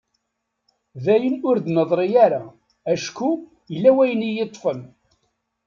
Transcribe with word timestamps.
D 1.03 1.05
ayen 1.13 1.35
ur 1.49 1.57
d-neḍri 1.59 2.09
ara 2.25 2.41
acku 2.93 3.31
yella 3.73 3.91
wayen 3.95 4.21
i 4.27 4.29
yi-yeṭṭfen. 4.31 4.79